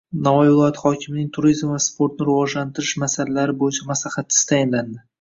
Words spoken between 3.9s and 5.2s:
maslahatchisi tayinlandi